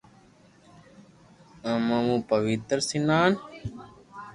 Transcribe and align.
اومون 1.69 2.19
پوتير 2.29 2.79
سنان- 2.89 3.31